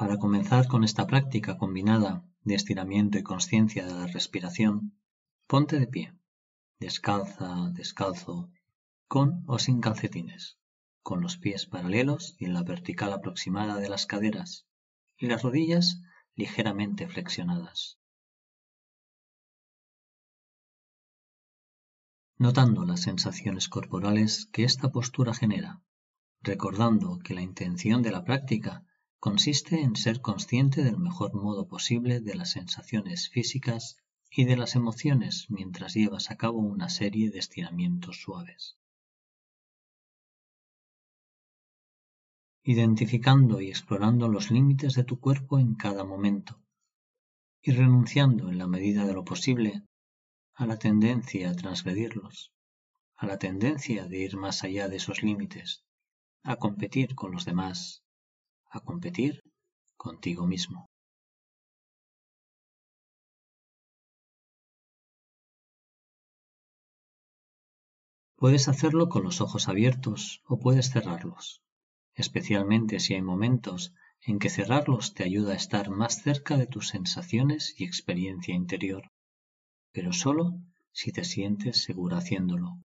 [0.00, 4.98] Para comenzar con esta práctica combinada de estiramiento y conciencia de la respiración,
[5.46, 6.14] ponte de pie,
[6.78, 8.50] descalza, descalzo,
[9.08, 10.56] con o sin calcetines,
[11.02, 14.69] con los pies paralelos y en la vertical aproximada de las caderas
[15.20, 16.00] y las rodillas
[16.34, 17.98] ligeramente flexionadas.
[22.38, 25.82] Notando las sensaciones corporales que esta postura genera,
[26.40, 28.86] recordando que la intención de la práctica
[29.18, 33.98] consiste en ser consciente del mejor modo posible de las sensaciones físicas
[34.30, 38.79] y de las emociones mientras llevas a cabo una serie de estiramientos suaves.
[42.62, 46.60] Identificando y explorando los límites de tu cuerpo en cada momento
[47.62, 49.82] y renunciando en la medida de lo posible
[50.54, 52.52] a la tendencia a transgredirlos,
[53.16, 55.84] a la tendencia de ir más allá de esos límites,
[56.42, 58.02] a competir con los demás
[58.70, 59.42] a competir
[59.96, 60.88] contigo mismo.
[68.36, 71.62] Puedes hacerlo con los ojos abiertos o puedes cerrarlos,
[72.14, 76.88] especialmente si hay momentos en que cerrarlos te ayuda a estar más cerca de tus
[76.88, 79.10] sensaciones y experiencia interior,
[79.92, 80.58] pero solo
[80.92, 82.78] si te sientes segura haciéndolo.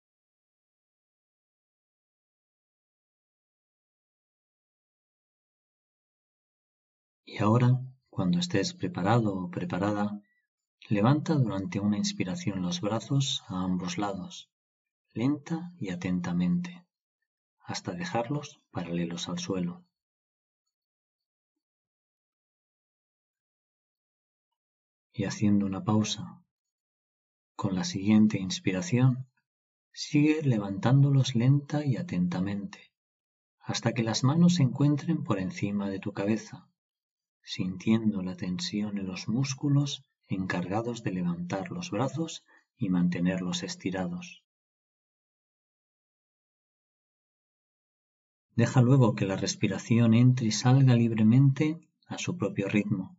[7.24, 10.20] Y ahora, cuando estés preparado o preparada,
[10.88, 14.50] levanta durante una inspiración los brazos a ambos lados,
[15.14, 16.84] lenta y atentamente,
[17.64, 19.84] hasta dejarlos paralelos al suelo.
[25.12, 26.42] Y haciendo una pausa,
[27.54, 29.28] con la siguiente inspiración,
[29.92, 32.92] sigue levantándolos lenta y atentamente,
[33.60, 36.68] hasta que las manos se encuentren por encima de tu cabeza
[37.44, 42.44] sintiendo la tensión en los músculos encargados de levantar los brazos
[42.76, 44.41] y mantenerlos estirados.
[48.54, 53.16] Deja luego que la respiración entre y salga libremente a su propio ritmo,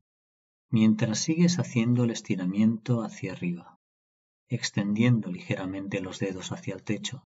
[0.70, 3.80] mientras sigues haciendo el estiramiento hacia arriba,
[4.48, 7.26] extendiendo ligeramente los dedos hacia el techo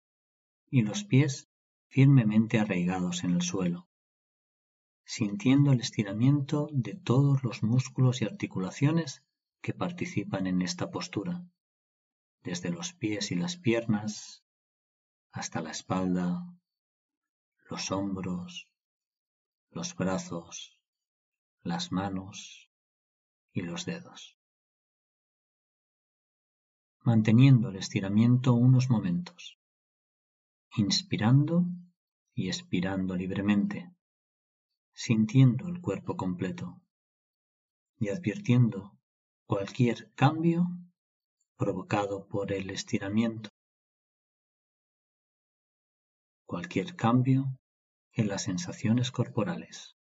[0.69, 1.49] y los pies
[1.87, 3.87] firmemente arraigados en el suelo
[5.11, 9.25] sintiendo el estiramiento de todos los músculos y articulaciones
[9.61, 11.43] que participan en esta postura,
[12.43, 14.45] desde los pies y las piernas
[15.33, 16.45] hasta la espalda,
[17.71, 18.67] los hombros,
[19.69, 20.77] los brazos,
[21.63, 22.69] las manos
[23.53, 24.37] y los dedos.
[26.99, 29.57] Manteniendo el estiramiento unos momentos,
[30.75, 31.63] inspirando
[32.35, 33.89] y expirando libremente
[34.93, 36.81] sintiendo el cuerpo completo
[37.99, 38.99] y advirtiendo
[39.45, 40.67] cualquier cambio
[41.55, 43.49] provocado por el estiramiento,
[46.45, 47.60] cualquier cambio
[48.13, 49.95] en las sensaciones corporales.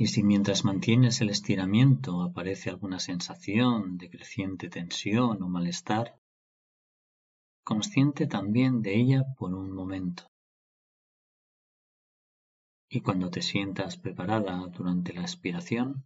[0.00, 6.20] Y si mientras mantienes el estiramiento aparece alguna sensación de creciente tensión o malestar,
[7.64, 10.30] consciente también de ella por un momento.
[12.88, 16.04] Y cuando te sientas preparada durante la expiración,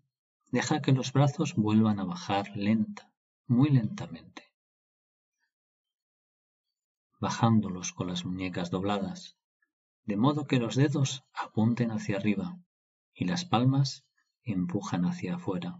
[0.50, 3.12] deja que los brazos vuelvan a bajar lenta,
[3.46, 4.51] muy lentamente,
[7.22, 9.36] bajándolos con las muñecas dobladas,
[10.04, 12.58] de modo que los dedos apunten hacia arriba
[13.14, 14.04] y las palmas
[14.42, 15.78] empujan hacia afuera,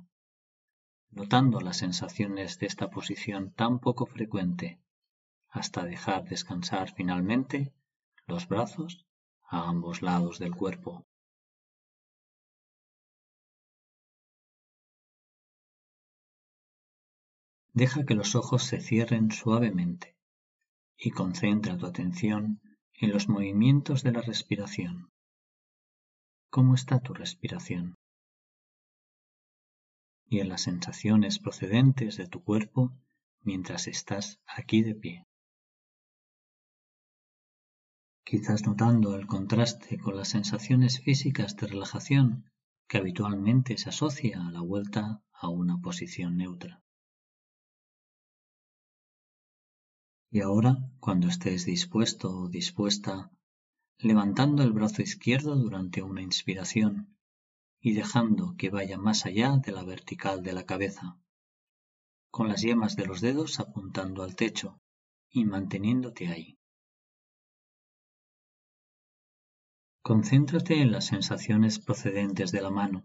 [1.11, 4.81] notando las sensaciones de esta posición tan poco frecuente
[5.49, 7.75] hasta dejar descansar finalmente
[8.29, 9.05] los brazos
[9.43, 11.05] a ambos lados del cuerpo.
[17.73, 20.22] Deja que los ojos se cierren suavemente
[21.03, 22.61] y concentra tu atención
[22.95, 25.11] en los movimientos de la respiración.
[26.51, 27.95] ¿Cómo está tu respiración?
[30.27, 32.93] Y en las sensaciones procedentes de tu cuerpo
[33.41, 35.27] mientras estás aquí de pie
[38.33, 42.51] quizás notando el contraste con las sensaciones físicas de relajación
[42.89, 46.83] que habitualmente se asocia a la vuelta a una posición neutra.
[50.35, 53.31] Y ahora, cuando estés dispuesto o dispuesta,
[53.99, 57.19] levantando el brazo izquierdo durante una inspiración
[57.83, 61.19] y dejando que vaya más allá de la vertical de la cabeza,
[62.31, 64.81] con las yemas de los dedos apuntando al techo
[65.29, 66.59] y manteniéndote ahí.
[70.01, 73.05] Concéntrate en las sensaciones procedentes de la mano,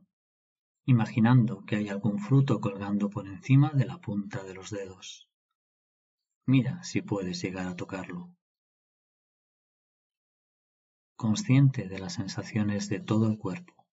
[0.86, 5.27] imaginando que hay algún fruto colgando por encima de la punta de los dedos.
[6.50, 8.34] Mira si puedes llegar a tocarlo.
[11.18, 13.86] Consciente de las sensaciones de todo el cuerpo,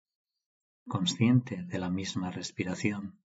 [0.87, 3.19] consciente de la misma respiración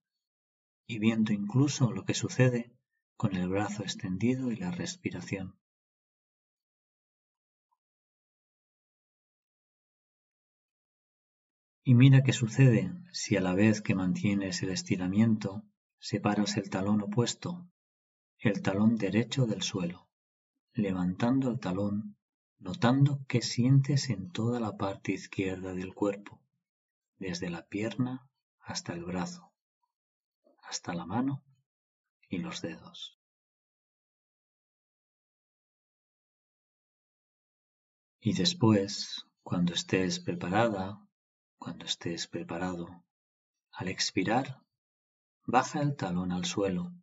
[0.87, 2.73] y viendo incluso lo que sucede
[3.17, 5.55] con el brazo extendido y la respiración.
[11.83, 15.63] Y mira qué sucede si a la vez que mantienes el estiramiento
[15.99, 17.67] separas el talón opuesto,
[18.39, 20.07] el talón derecho del suelo,
[20.73, 22.17] levantando el talón,
[22.57, 26.41] notando qué sientes en toda la parte izquierda del cuerpo,
[27.17, 29.51] desde la pierna hasta el brazo,
[30.63, 31.43] hasta la mano
[32.29, 33.19] y los dedos.
[38.21, 41.01] Y después, cuando estés preparada
[41.59, 43.03] cuando estés preparado.
[43.71, 44.63] Al expirar,
[45.45, 46.93] baja el talón al suelo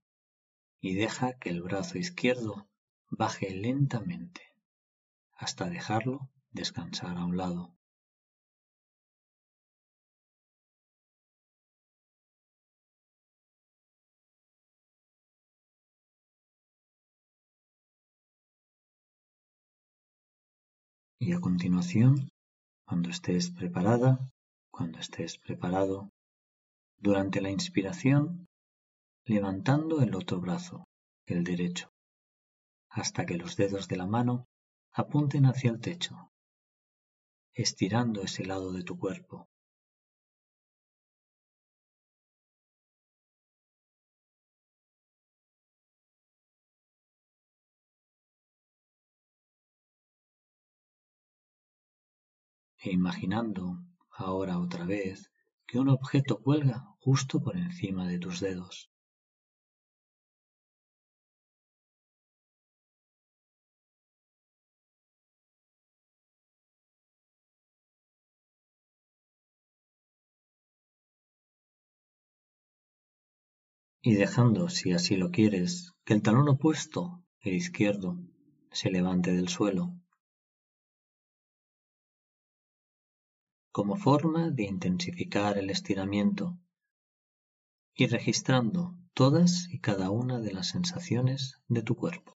[0.81, 2.69] y deja que el brazo izquierdo
[3.11, 4.43] baje lentamente
[5.35, 7.73] hasta dejarlo descansar a un lado.
[21.19, 22.31] Y a continuación,
[22.85, 24.31] cuando estés preparada,
[24.71, 26.13] cuando estés preparado,
[26.99, 28.47] durante la inspiración,
[29.29, 30.85] levantando el otro brazo,
[31.27, 31.91] el derecho,
[32.89, 34.47] hasta que los dedos de la mano
[34.93, 36.31] apunten hacia el techo,
[37.53, 39.49] estirando ese lado de tu cuerpo.
[52.79, 53.81] E imaginando
[54.11, 55.33] ahora otra vez
[55.67, 58.89] que un objeto cuelga justo por encima de tus dedos.
[74.07, 78.17] Y dejando, si así lo quieres, que el talón opuesto, el izquierdo,
[78.71, 79.97] se levante del suelo
[83.73, 86.57] como forma de intensificar el estiramiento
[87.97, 92.36] y registrando todas y cada una de las sensaciones de tu cuerpo.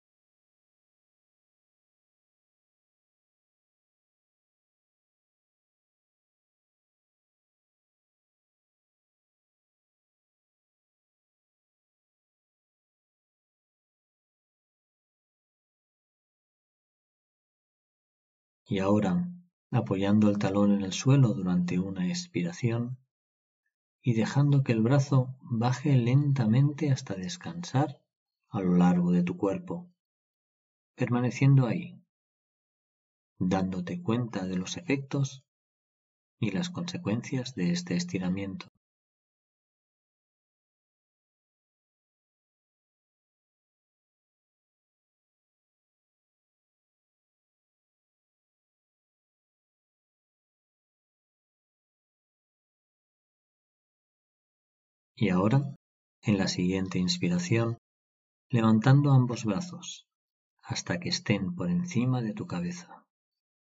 [18.69, 19.31] Y ahora
[19.71, 22.99] apoyando el talón en el suelo durante una expiración
[24.03, 28.01] y dejando que el brazo baje lentamente hasta descansar
[28.49, 29.89] a lo largo de tu cuerpo,
[30.97, 32.01] permaneciendo ahí,
[33.39, 35.45] dándote cuenta de los efectos
[36.41, 38.73] y las consecuencias de este estiramiento.
[55.19, 55.75] Y ahora,
[56.21, 57.79] en la siguiente inspiración,
[58.51, 60.07] levantando ambos brazos
[60.63, 63.07] hasta que estén por encima de tu cabeza,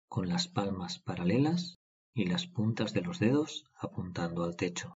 [0.07, 1.77] con las palmas paralelas
[2.15, 4.97] y las puntas de los dedos apuntando al techo.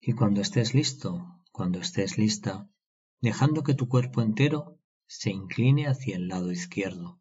[0.00, 2.70] Y cuando estés listo, cuando estés lista,
[3.20, 7.20] dejando que tu cuerpo entero se incline hacia el lado izquierdo,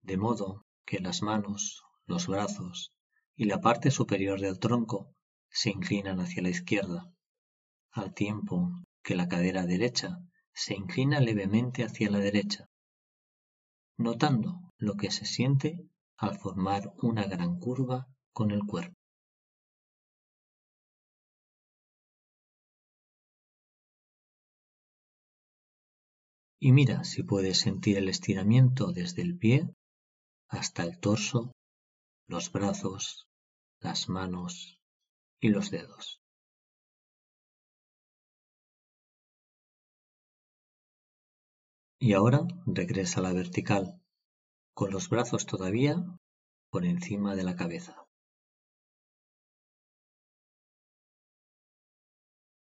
[0.00, 2.90] de modo que las manos, los brazos
[3.36, 5.14] y la parte superior del tronco
[5.50, 7.12] se inclinan hacia la izquierda,
[7.92, 8.70] al tiempo
[9.02, 10.18] que la cadera derecha
[10.52, 12.68] se inclina levemente hacia la derecha,
[13.98, 15.78] notando lo que se siente
[16.16, 18.94] al formar una gran curva con el cuerpo.
[26.60, 29.68] Y mira si puedes sentir el estiramiento desde el pie
[30.48, 31.50] hasta el torso
[32.32, 33.28] los brazos,
[33.80, 34.80] las manos
[35.38, 36.22] y los dedos.
[41.98, 44.00] Y ahora regresa a la vertical,
[44.72, 46.02] con los brazos todavía
[46.70, 48.02] por encima de la cabeza.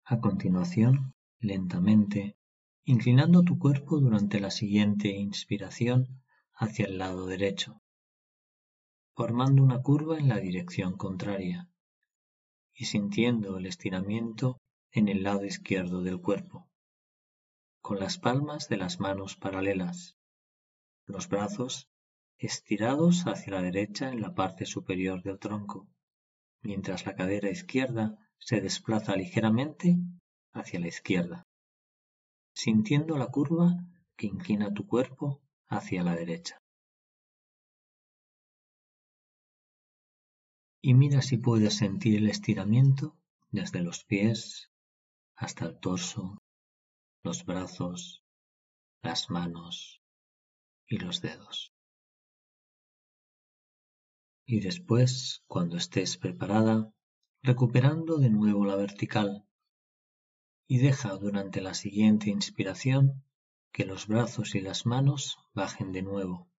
[0.05, 2.37] A continuación, lentamente,
[2.83, 6.21] inclinando tu cuerpo durante la siguiente inspiración
[6.53, 7.81] hacia el lado derecho,
[9.17, 11.67] formando una curva en la dirección contraria
[12.75, 14.59] y sintiendo el estiramiento
[14.91, 16.69] en el lado izquierdo del cuerpo,
[17.81, 20.15] con las palmas de las manos paralelas,
[21.07, 21.87] los brazos
[22.37, 25.87] estirados hacia la derecha en la parte superior del tronco,
[26.61, 29.97] mientras la cadera izquierda se desplaza ligeramente
[30.53, 31.47] hacia la izquierda,
[32.53, 33.83] sintiendo la curva
[34.15, 36.61] que inclina tu cuerpo hacia la derecha.
[40.81, 43.17] Y mira si puedes sentir el estiramiento
[43.51, 44.71] desde los pies
[45.35, 46.37] hasta el torso,
[47.23, 48.23] los brazos,
[49.01, 50.01] las manos
[50.87, 51.73] y los dedos.
[54.45, 56.93] Y después, cuando estés preparada,
[57.41, 59.45] recuperando de nuevo la vertical
[60.67, 63.23] y deja durante la siguiente inspiración
[63.71, 66.49] que los brazos y las manos bajen de nuevo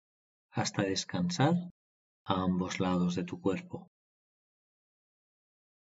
[0.50, 1.54] hasta descansar
[2.24, 3.90] a ambos lados de tu cuerpo.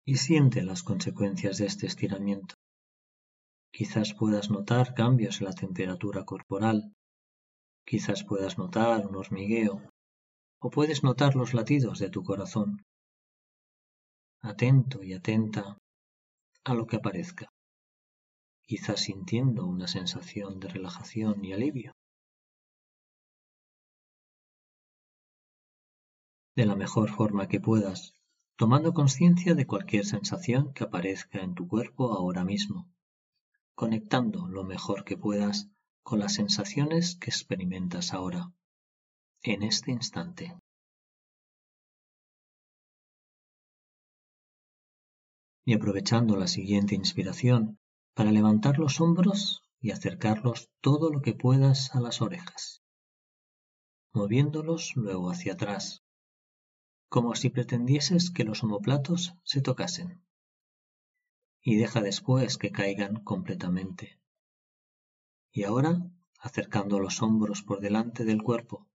[0.08, 2.54] Y siente las consecuencias de este estiramiento.
[3.70, 6.94] Quizás puedas notar cambios en la temperatura corporal,
[7.84, 9.82] quizás puedas notar un hormigueo
[10.62, 12.86] o puedes notar los latidos de tu corazón
[14.40, 15.76] atento y atenta
[16.64, 17.50] a lo que aparezca,
[18.62, 21.92] quizás sintiendo una sensación de relajación y alivio.
[26.56, 28.17] De la mejor forma que puedas,
[28.58, 32.88] tomando conciencia de cualquier sensación que aparezca en tu cuerpo ahora mismo,
[33.76, 35.68] conectando lo mejor que puedas
[36.02, 38.52] con las sensaciones que experimentas ahora,
[39.42, 40.58] en este instante.
[45.64, 47.78] y aprovechando la siguiente inspiración
[48.14, 52.82] para levantar los hombros y acercarlos todo lo que puedas a las orejas,
[54.14, 56.02] moviéndolos luego hacia atrás,
[57.08, 60.22] como si pretendieses que los omoplatos se tocasen,
[61.62, 64.18] y deja después que caigan completamente.
[65.50, 68.86] Y ahora acercando los hombros por delante del cuerpo,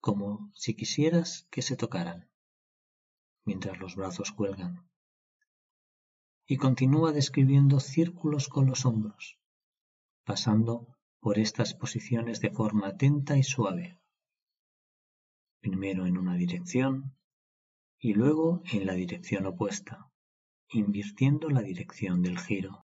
[0.00, 2.28] como si quisieras que se tocaran,
[3.44, 4.88] mientras los brazos cuelgan.
[6.46, 9.38] Y continúa describiendo círculos con los hombros,
[10.24, 13.98] pasando por estas posiciones de forma atenta y suave,
[15.60, 17.14] primero en una dirección
[18.02, 20.10] y luego en la dirección opuesta,
[20.70, 22.86] invirtiendo la dirección del giro.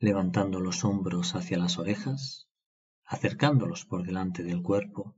[0.00, 2.48] Levantando los hombros hacia las orejas,
[3.04, 5.14] acercándolos por delante del cuerpo,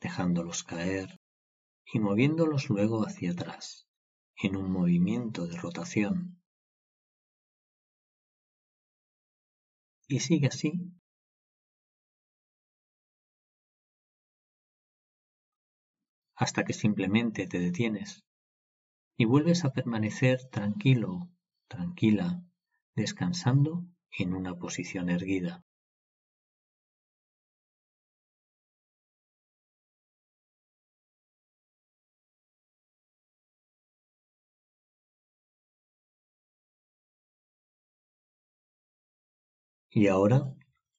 [0.00, 1.20] dejándolos caer
[1.92, 3.88] y moviéndolos luego hacia atrás,
[4.36, 6.40] en un movimiento de rotación.
[10.06, 11.01] Y sigue así
[16.42, 18.24] hasta que simplemente te detienes
[19.16, 21.28] y vuelves a permanecer tranquilo,
[21.68, 22.42] tranquila,
[22.96, 23.84] descansando
[24.18, 25.64] en una posición erguida.
[39.90, 40.52] Y ahora,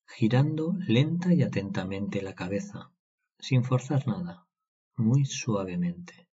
[0.07, 2.93] girando lenta y atentamente la cabeza,
[3.39, 4.47] sin forzar nada,
[4.95, 6.27] muy suavemente,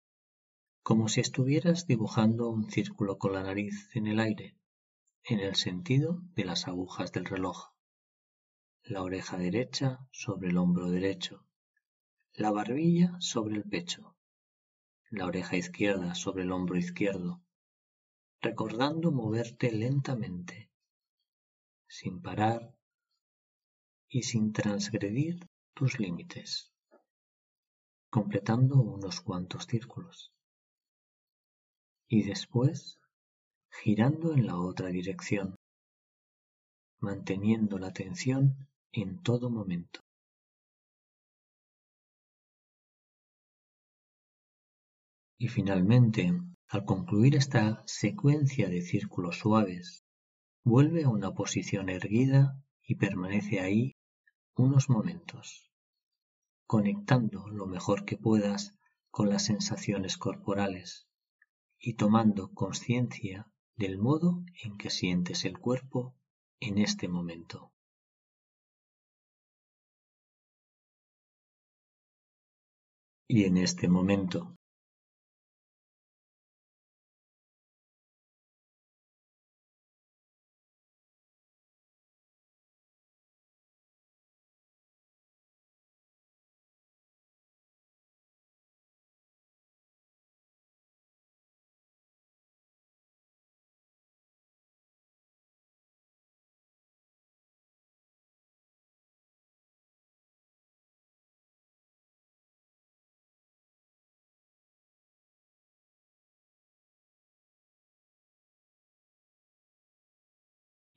[0.83, 4.57] como si estuvieras dibujando un círculo con la nariz en el aire,
[5.25, 7.73] en el sentido de las agujas del reloj.
[8.83, 11.45] La oreja derecha sobre el hombro derecho,
[12.33, 14.17] la barbilla sobre el pecho,
[15.11, 17.43] la oreja izquierda sobre el hombro izquierdo,
[18.41, 20.71] recordando moverte lentamente
[21.89, 22.75] sin parar
[24.09, 26.73] y sin transgredir tus límites,
[28.17, 30.33] completando unos cuantos círculos.
[32.09, 32.99] Y después
[33.69, 35.55] girando en la otra dirección,
[36.99, 40.01] manteniendo la atención en todo momento.
[45.39, 46.33] Y finalmente,
[46.69, 50.07] al concluir esta secuencia de círculos suaves
[50.65, 53.95] Vuelve a una posición erguida y permanece ahí
[54.57, 55.71] unos momentos,
[56.67, 58.75] conectando lo mejor que puedas
[59.11, 61.07] con las sensaciones corporales
[61.79, 66.15] y tomando conciencia del modo en que sientes el cuerpo
[66.61, 67.73] en este momento.
[73.29, 74.56] Y en este momento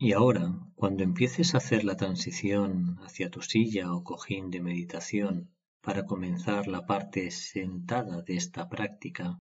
[0.01, 5.53] Y ahora, cuando empieces a hacer la transición hacia tu silla o cojín de meditación
[5.81, 9.39] para comenzar la parte sentada de esta práctica,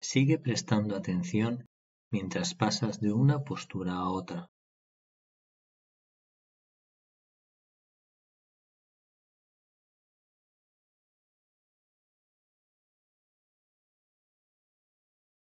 [0.00, 1.66] sigue prestando atención
[2.10, 4.46] mientras pasas de una postura a otra.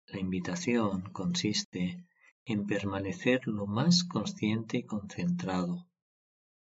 [0.09, 2.05] La invitación consiste
[2.45, 5.87] en permanecer lo más consciente y concentrado,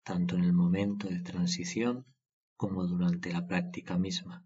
[0.05, 2.07] tanto en el momento de transición
[2.57, 4.45] como durante la práctica misma.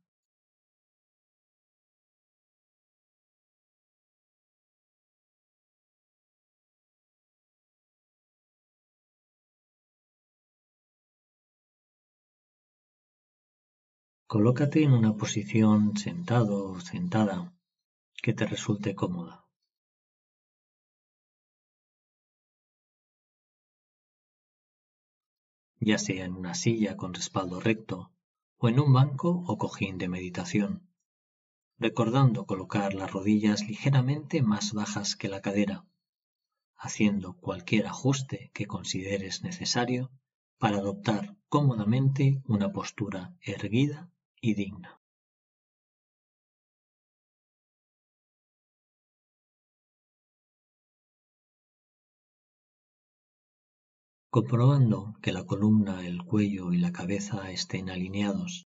[14.26, 17.52] Colócate en una posición sentado o sentada
[18.22, 19.43] que te resulte cómoda.
[25.84, 28.10] Ya sea en una silla con respaldo recto
[28.56, 30.88] o en un banco o cojín de meditación,
[31.78, 35.84] recordando colocar las rodillas ligeramente más bajas que la cadera,
[36.76, 40.10] haciendo cualquier ajuste que consideres necesario
[40.58, 45.03] para adoptar cómodamente una postura erguida y digna.
[54.34, 58.66] Comprobando que la columna, el cuello y la cabeza estén alineados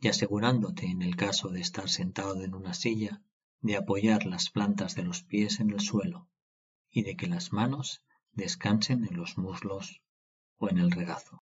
[0.00, 3.20] y asegurándote en el caso de estar sentado en una silla
[3.60, 6.30] de apoyar las plantas de los pies en el suelo
[6.90, 8.00] y de que las manos
[8.32, 10.00] descansen en los muslos
[10.56, 11.42] o en el regazo.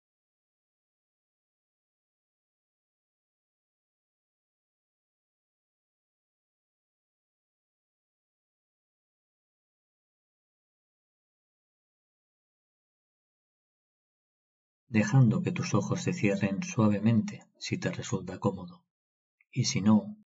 [14.89, 18.85] Dejando que tus ojos se cierren suavemente si te resulta cómodo.
[19.51, 20.17] Y si no,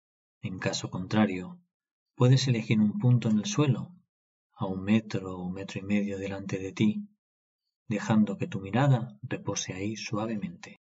[0.41, 1.59] en caso contrario,
[2.15, 3.91] puedes elegir un punto en el suelo,
[4.53, 7.09] a un metro o metro y medio delante de ti,
[7.87, 10.79] dejando que tu mirada repose ahí suavemente.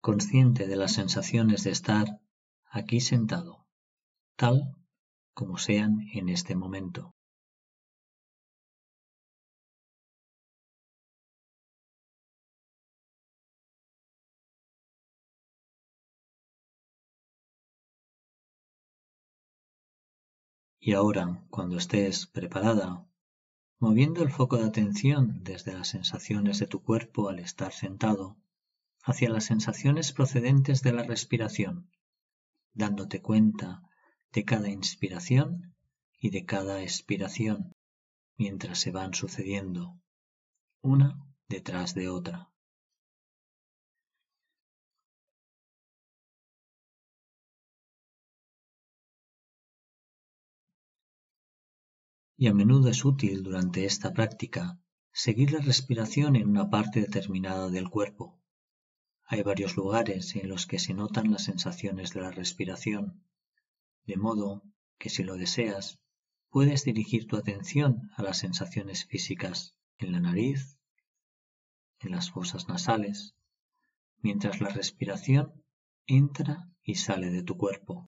[0.00, 2.20] Consciente de las sensaciones de estar
[2.70, 3.66] aquí sentado,
[4.36, 4.76] tal
[5.34, 7.14] como sean en este momento.
[20.82, 23.06] Y ahora, cuando estés preparada,
[23.78, 28.38] moviendo el foco de atención desde las sensaciones de tu cuerpo al estar sentado
[29.02, 31.90] hacia las sensaciones procedentes de la respiración,
[32.72, 33.82] dándote cuenta
[34.32, 35.74] de cada inspiración
[36.18, 37.76] y de cada expiración
[38.38, 40.00] mientras se van sucediendo,
[40.80, 42.49] una detrás de otra.
[52.40, 54.80] Y a menudo es útil durante esta práctica
[55.12, 58.40] seguir la respiración en una parte determinada del cuerpo.
[59.26, 63.22] Hay varios lugares en los que se notan las sensaciones de la respiración,
[64.06, 64.62] de modo
[64.96, 66.00] que si lo deseas,
[66.48, 70.78] puedes dirigir tu atención a las sensaciones físicas en la nariz,
[71.98, 73.34] en las fosas nasales,
[74.22, 75.62] mientras la respiración
[76.06, 78.09] entra y sale de tu cuerpo.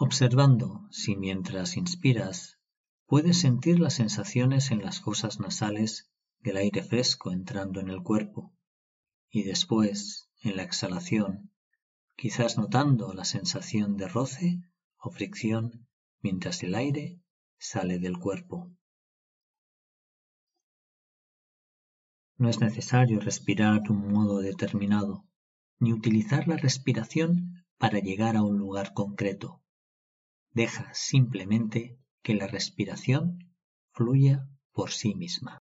[0.00, 2.60] Observando si mientras inspiras
[3.06, 6.08] puedes sentir las sensaciones en las fosas nasales
[6.38, 8.54] del aire fresco entrando en el cuerpo
[9.28, 11.50] y después en la exhalación
[12.14, 14.62] quizás notando la sensación de roce
[14.98, 15.88] o fricción
[16.20, 17.20] mientras el aire
[17.58, 18.70] sale del cuerpo.
[22.36, 25.26] No es necesario respirar de un modo determinado,
[25.80, 29.60] ni utilizar la respiración para llegar a un lugar concreto.
[30.52, 33.52] Deja simplemente que la respiración
[33.92, 35.58] fluya por sí misma.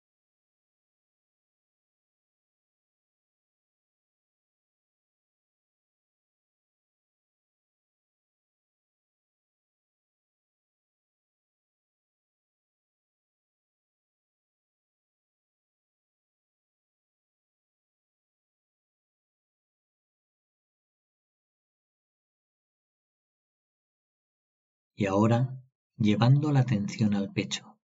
[24.95, 25.59] Y ahora,
[25.97, 27.79] llevando la atención al pecho,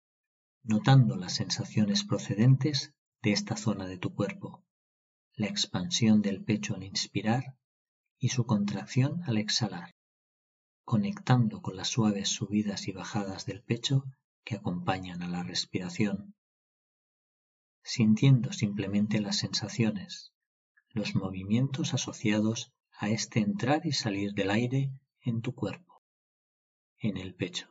[0.64, 4.64] notando las sensaciones procedentes de esta zona de tu cuerpo,
[5.34, 7.56] la expansión del pecho al inspirar
[8.18, 9.94] y su contracción al exhalar,
[10.84, 14.04] conectando con las suaves subidas y bajadas del pecho
[14.44, 16.34] que acompañan a la respiración,
[17.84, 20.32] sintiendo simplemente las sensaciones,
[20.88, 24.90] los movimientos asociados a este entrar y salir del aire
[25.20, 25.85] en tu cuerpo
[27.00, 27.68] en el pecho.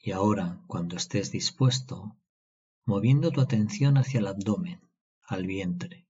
[0.00, 2.16] Y ahora, cuando estés dispuesto,
[2.86, 4.80] moviendo tu atención hacia el abdomen,
[5.24, 6.06] al vientre,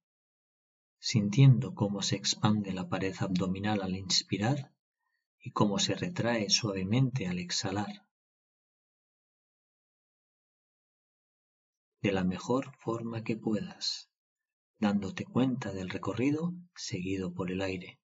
[0.99, 4.75] sintiendo cómo se expande la pared abdominal al inspirar
[5.41, 8.07] y cómo se retrae suavemente al exhalar.
[12.03, 14.11] De la mejor forma que puedas,
[14.79, 17.99] dándote cuenta del recorrido seguido por el aire.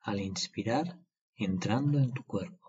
[0.00, 0.98] Al inspirar,
[1.36, 2.65] entrando en tu cuerpo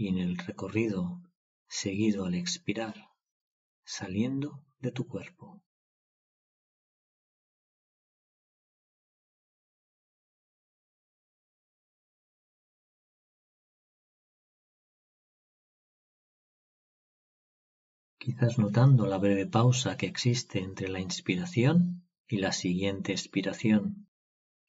[0.00, 1.20] y en el recorrido
[1.68, 3.10] seguido al expirar,
[3.84, 5.62] saliendo de tu cuerpo.
[18.16, 24.08] quizás notando la breve pausa que existe entre la inspiración y la siguiente expiración,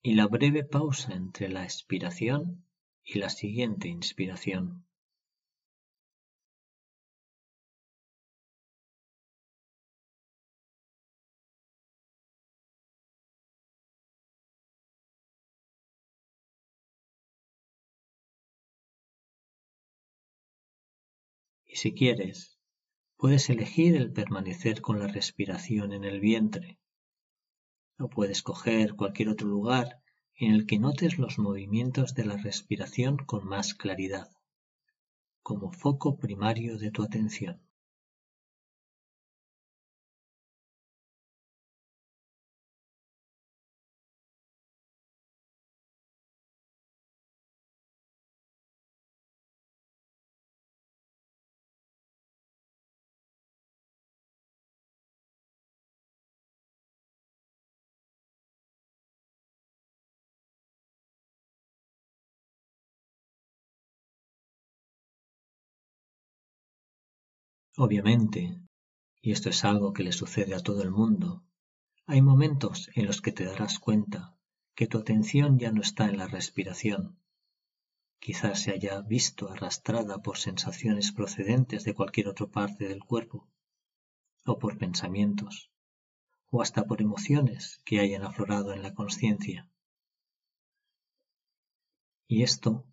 [0.02, 2.65] y la breve pausa entre la expiración
[3.04, 4.86] y la siguiente inspiración.
[21.82, 22.60] Si quieres,
[23.17, 26.78] puedes elegir el permanecer con la respiración en el vientre.
[27.98, 30.00] O puedes coger cualquier otro lugar
[30.36, 34.30] en el que notes los movimientos de la respiración con más claridad,
[35.41, 37.60] como foco primario de tu atención.
[67.77, 68.60] Obviamente,
[69.21, 71.43] y esto es algo que le sucede a todo el mundo,
[72.05, 74.36] hay momentos en los que te darás cuenta
[74.75, 77.17] que tu atención ya no está en la respiración.
[78.19, 83.47] Quizás se haya visto arrastrada por sensaciones procedentes de cualquier otra parte del cuerpo,
[84.45, 85.71] o por pensamientos,
[86.49, 89.69] o hasta por emociones que hayan aflorado en la conciencia.
[92.27, 92.86] Y esto,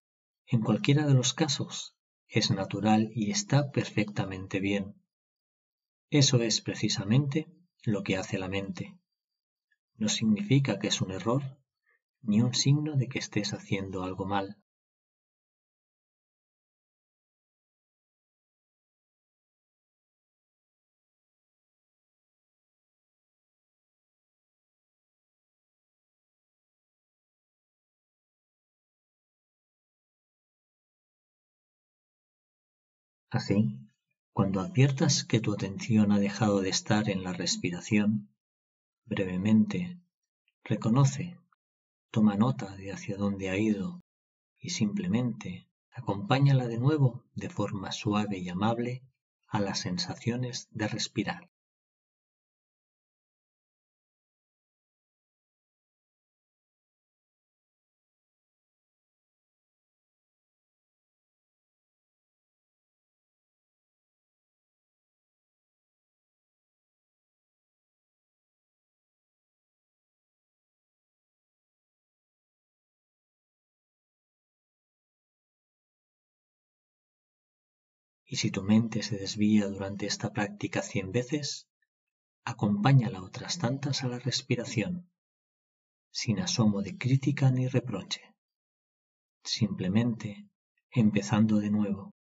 [0.47, 1.98] en cualquiera de los casos,
[2.29, 4.95] es natural y está perfectamente bien.
[6.11, 7.49] Eso es precisamente
[7.85, 8.99] lo que hace la mente.
[9.97, 11.43] No significa que es un error,
[12.23, 14.57] ni un signo de que estés haciendo algo mal.
[33.31, 33.79] Así,
[34.33, 38.31] cuando adviertas que tu atención ha dejado de estar en la respiración,
[39.05, 40.01] brevemente
[40.65, 41.39] reconoce,
[42.11, 44.01] toma nota de hacia dónde ha ido
[44.59, 49.03] y simplemente acompáñala de nuevo de forma suave y amable
[49.47, 51.51] a las sensaciones de respirar.
[78.31, 81.67] Y si tu mente se desvía durante esta práctica cien veces,
[82.45, 85.11] acompáñala otras tantas a la respiración,
[86.11, 88.21] sin asomo de crítica ni reproche,
[89.43, 90.47] simplemente
[90.91, 92.15] empezando de nuevo.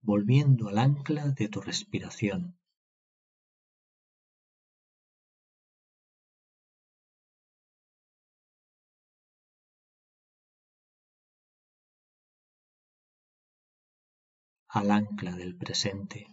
[0.00, 2.58] volviendo al ancla de tu respiración.
[14.68, 16.26] Al ancla del presente.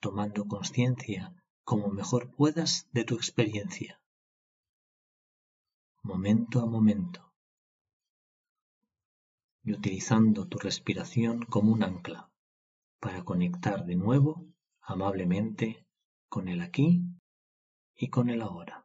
[0.00, 3.98] tomando conciencia como mejor puedas de tu experiencia,
[6.02, 7.32] momento a momento,
[9.62, 12.30] y utilizando tu respiración como un ancla
[13.00, 14.46] para conectar de nuevo
[14.82, 15.86] amablemente
[16.28, 17.02] con el aquí
[17.96, 18.83] y con el ahora.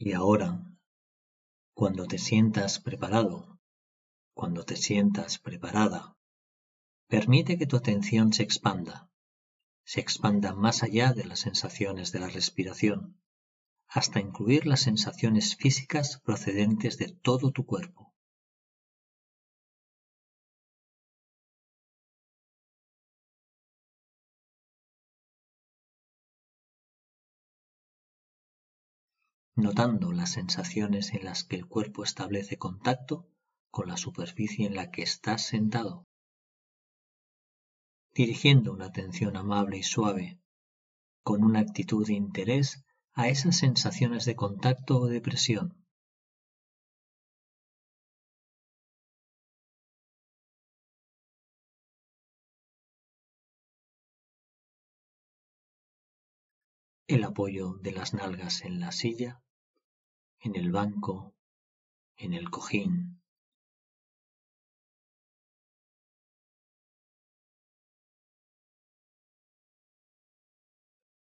[0.00, 0.64] Y ahora,
[1.74, 3.58] cuando te sientas preparado,
[4.32, 6.16] cuando te sientas preparada,
[7.08, 9.10] permite que tu atención se expanda,
[9.84, 13.20] se expanda más allá de las sensaciones de la respiración,
[13.88, 18.07] hasta incluir las sensaciones físicas procedentes de todo tu cuerpo.
[29.58, 33.26] Notando las sensaciones en las que el cuerpo establece contacto
[33.72, 36.06] con la superficie en la que estás sentado,
[38.14, 40.38] dirigiendo una atención amable y suave,
[41.24, 45.84] con una actitud de interés a esas sensaciones de contacto o de presión.
[57.08, 59.42] El apoyo de las nalgas en la silla
[60.40, 61.34] en el banco,
[62.16, 63.20] en el cojín.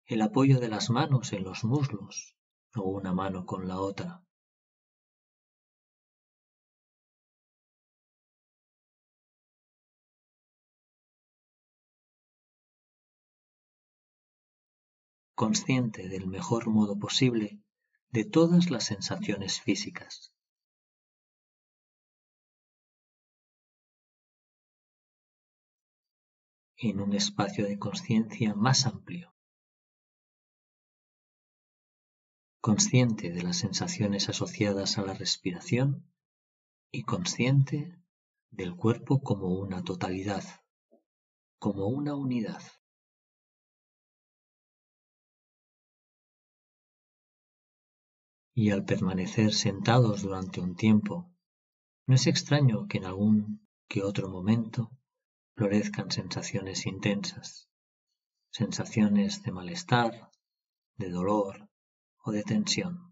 [0.06, 2.36] El apoyo de las manos en los muslos
[2.76, 4.24] o una mano con la otra.
[15.34, 17.60] consciente del mejor modo posible
[18.12, 20.34] de todas las sensaciones físicas.
[26.84, 29.36] en un espacio de conciencia más amplio,
[32.60, 36.12] consciente de las sensaciones asociadas a la respiración
[36.92, 38.02] y consciente
[38.50, 40.44] del cuerpo como una totalidad,
[41.60, 42.64] como una unidad.
[48.54, 51.32] Y al permanecer sentados durante un tiempo,
[52.08, 54.92] no es extraño que en algún que otro momento
[55.56, 57.70] florezcan sensaciones intensas,
[58.52, 60.32] sensaciones de malestar,
[60.98, 61.70] de dolor
[62.24, 63.11] o de tensión.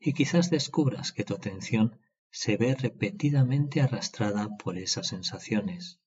[0.00, 6.00] Y quizás descubras que tu atención se ve repetidamente arrastrada por esas sensaciones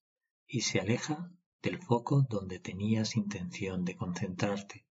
[0.47, 4.85] y se aleja del foco donde tenías intención de concentrarte.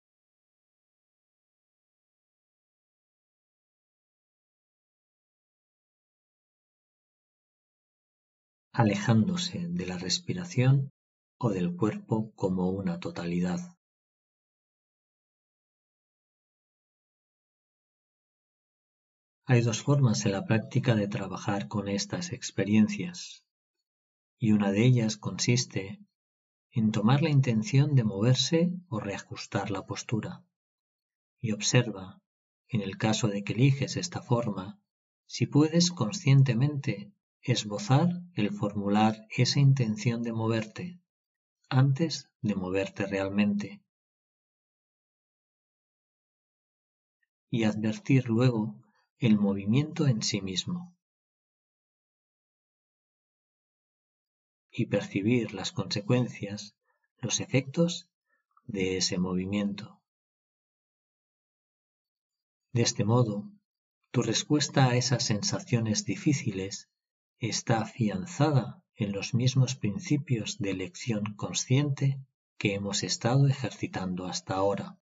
[8.74, 10.92] alejándose de la respiración
[11.38, 13.60] o del cuerpo como una totalidad.
[19.52, 23.44] Hay dos formas en la práctica de trabajar con estas experiencias,
[24.40, 26.00] y una de ellas consiste
[26.72, 30.46] en tomar la intención de moverse o reajustar la postura,
[31.42, 32.22] y observa,
[32.70, 34.80] en el caso de que eliges esta forma,
[35.26, 37.12] si puedes conscientemente
[37.42, 41.02] esbozar el formular esa intención de moverte
[41.68, 43.84] antes de moverte realmente.
[47.50, 48.82] Y advertir luego
[49.22, 50.98] el movimiento en sí mismo
[54.72, 56.76] y percibir las consecuencias,
[57.20, 58.10] los efectos
[58.66, 60.02] de ese movimiento.
[62.74, 63.48] De este modo,
[64.10, 66.90] tu respuesta a esas sensaciones difíciles
[67.38, 72.20] está afianzada en los mismos principios de elección consciente
[72.58, 74.98] que hemos estado ejercitando hasta ahora.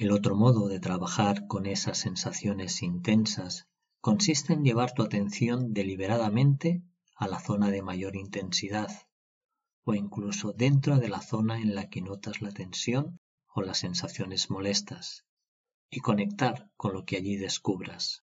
[0.00, 3.68] El otro modo de trabajar con esas sensaciones intensas
[4.00, 6.82] consiste en llevar tu atención deliberadamente
[7.16, 8.88] a la zona de mayor intensidad
[9.84, 13.20] o incluso dentro de la zona en la que notas la tensión
[13.54, 15.26] o las sensaciones molestas
[15.90, 18.24] y conectar con lo que allí descubras.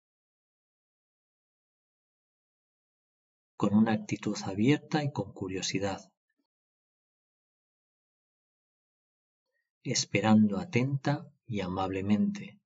[3.55, 6.11] Con una actitud abierta y con curiosidad,
[9.83, 12.57] esperando atenta y amablemente,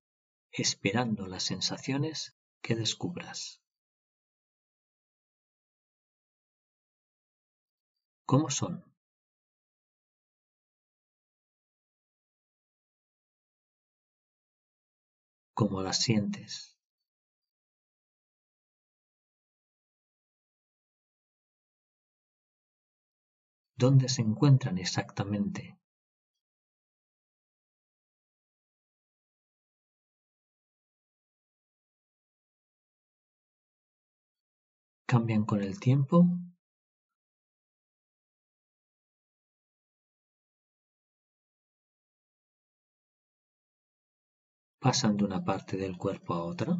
[0.51, 3.59] esperando las sensaciones que descubras.
[8.27, 8.83] ¿Cómo son?
[15.55, 16.77] ¿Cómo las sientes?
[23.75, 25.74] ¿Dónde se encuentran exactamente?
[35.07, 36.27] Cambian con el tiempo
[44.79, 46.77] pasan de una parte del cuerpo a otra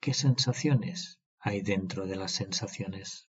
[0.00, 3.27] ¿Qué sensaciones hay dentro de las sensaciones?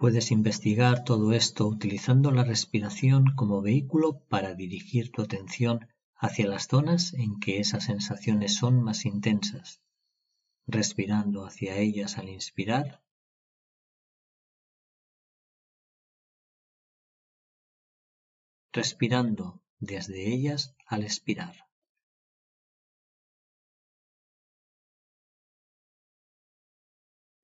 [0.00, 6.68] Puedes investigar todo esto utilizando la respiración como vehículo para dirigir tu atención hacia las
[6.68, 9.82] zonas en que esas sensaciones son más intensas,
[10.66, 13.02] respirando hacia ellas al inspirar
[18.72, 21.68] respirando desde ellas al expirar.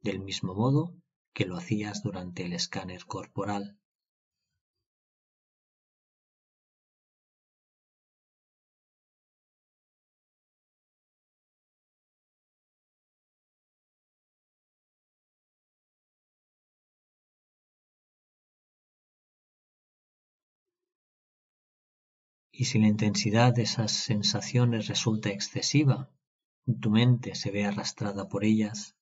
[0.00, 0.94] Del mismo modo,
[1.36, 3.76] que lo hacías durante el escáner corporal.
[22.50, 26.10] Y si la intensidad de esas sensaciones resulta excesiva,
[26.80, 28.96] tu mente se ve arrastrada por ellas,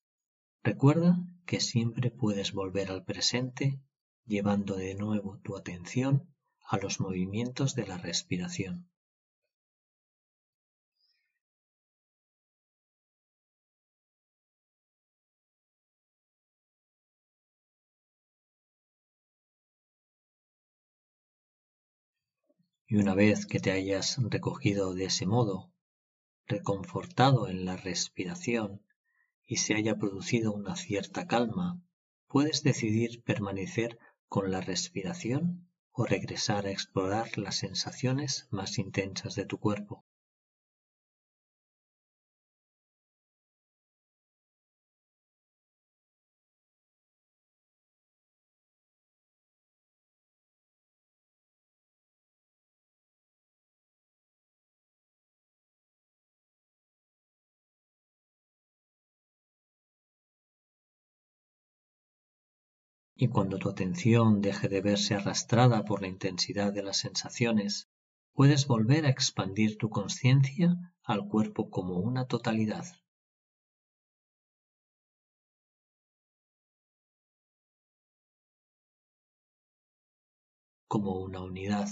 [0.65, 3.81] Recuerda que siempre puedes volver al presente
[4.27, 6.29] llevando de nuevo tu atención
[6.67, 8.89] a los movimientos de la respiración.
[22.87, 25.73] Y una vez que te hayas recogido de ese modo,
[26.47, 28.83] reconfortado en la respiración
[29.47, 31.81] y se haya producido una cierta calma,
[32.29, 39.47] puedes decidir permanecer con la respiración o regresar a explorar las sensaciones más intensas de
[39.47, 40.05] tu cuerpo.
[63.17, 67.89] Y cuando tu atención deje de verse arrastrada por la intensidad de las sensaciones,
[68.33, 72.85] puedes volver a expandir tu conciencia al cuerpo como una totalidad.
[80.95, 81.89] como una unidad.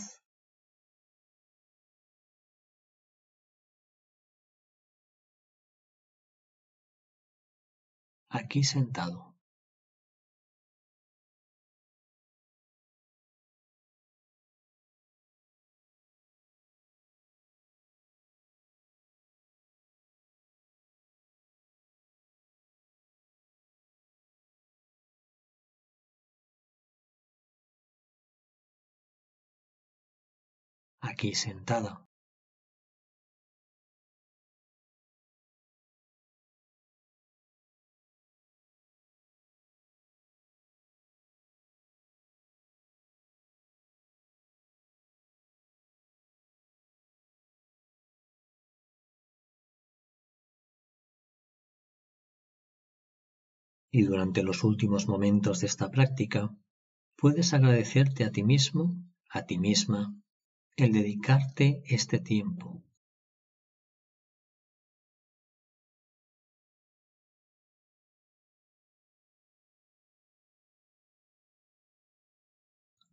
[8.31, 9.32] Aquí sentado.
[31.31, 32.05] Sentada.
[53.95, 56.51] Y durante los últimos momentos de esta práctica,
[57.17, 58.97] puedes agradecerte a ti mismo,
[59.31, 60.15] a ti misma,
[60.77, 62.83] el dedicarte este tiempo.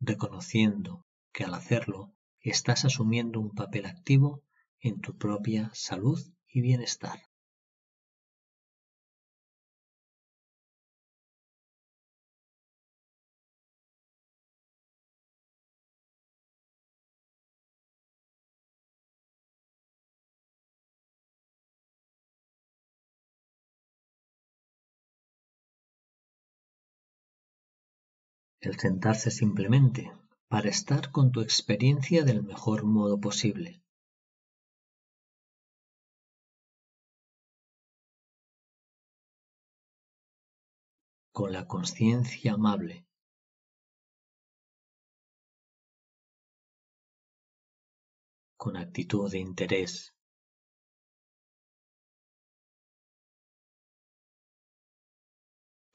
[0.01, 4.43] reconociendo que al hacerlo estás asumiendo un papel activo
[4.79, 7.28] en tu propia salud y bienestar.
[28.61, 30.11] El sentarse simplemente
[30.49, 33.81] para estar con tu experiencia del mejor modo posible.
[41.31, 43.05] Con la conciencia amable.
[48.57, 50.18] Con actitud de interés.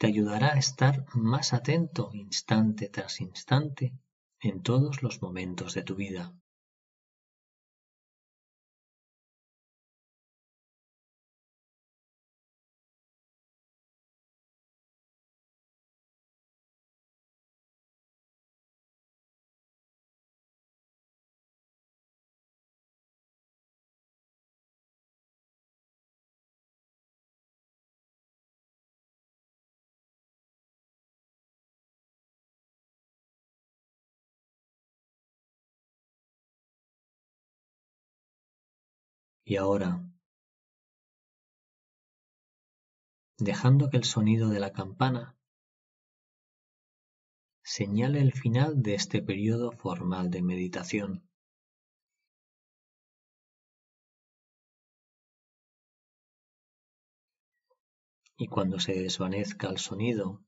[0.04, 3.94] Te ayudará a estar más atento instante tras instante
[4.38, 6.34] en todos los momentos de tu vida.
[39.46, 40.02] Y ahora,
[43.38, 45.36] dejando que el sonido de la campana
[47.62, 51.28] señale el final de este periodo formal de meditación.
[58.38, 60.42] Y cuando se desvanezca el sonido,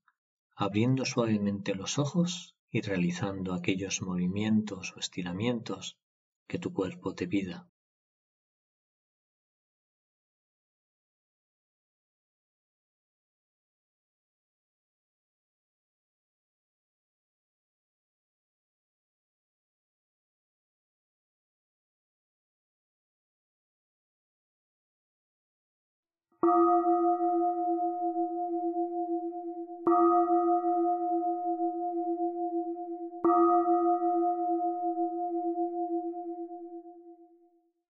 [0.55, 5.99] abriendo suavemente los ojos y realizando aquellos movimientos o estiramientos
[6.49, 7.71] que tu cuerpo te pida.